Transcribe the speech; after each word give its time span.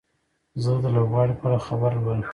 زه 0.63 0.71
د 0.83 0.85
لوبغاړي 0.95 1.33
په 1.39 1.45
اړه 1.47 1.59
خبر 1.67 1.91
لولم. 2.03 2.29